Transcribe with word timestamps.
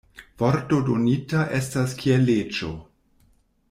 Vorto 0.43 0.79
donita 0.87 1.45
estas 1.59 1.95
kiel 2.03 2.29
leĝo. 2.31 2.75